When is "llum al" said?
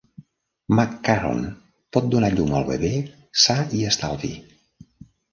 2.35-2.65